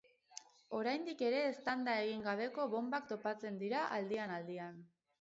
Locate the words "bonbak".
2.75-3.09